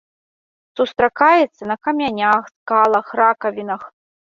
Сустракаецца 0.79 1.61
на 1.73 1.77
камянях, 1.89 2.41
скалах, 2.57 3.15
ракавінах. 3.23 3.81